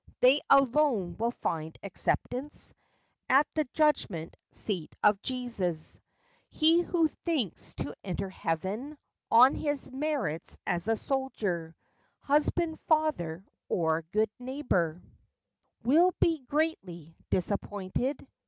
They 0.19 0.41
alone 0.49 1.15
will 1.19 1.29
find 1.29 1.77
acceptance 1.83 2.73
At 3.29 3.45
the 3.53 3.65
judgment 3.71 4.35
seat 4.51 4.95
of 5.03 5.21
Jesus. 5.21 5.99
He 6.49 6.81
who 6.81 7.07
thinks 7.07 7.75
to 7.75 7.93
enter 8.03 8.27
heaven 8.31 8.97
On 9.29 9.53
his 9.53 9.91
merits 9.91 10.57
as 10.65 10.87
a 10.87 10.95
soldier, 10.97 11.75
Husband, 12.21 12.79
father, 12.87 13.45
or 13.69 14.01
good 14.11 14.31
neighbor, 14.39 14.93
32 14.95 15.03
FACTS 15.03 15.03
AND 15.03 15.25
FANCiES. 15.85 15.87
Will 15.87 16.11
be 16.19 16.37
greatly 16.47 17.15
disappointed. 17.29 18.27